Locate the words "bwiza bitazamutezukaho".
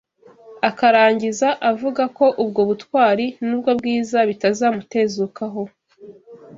3.79-5.61